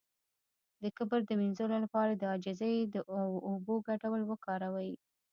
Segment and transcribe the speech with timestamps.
[0.81, 2.75] د کبر د مینځلو لپاره د عاجزۍ
[3.19, 4.91] او اوبو ګډول وکاروئ